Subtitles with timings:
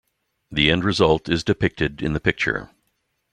[0.49, 2.71] The end result is depicted in the picture.